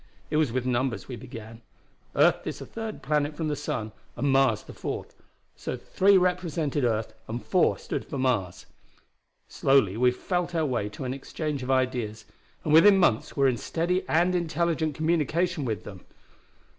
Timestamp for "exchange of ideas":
11.13-12.25